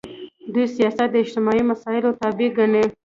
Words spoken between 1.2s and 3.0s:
اجتماعي مسایلو تابع ګڼي.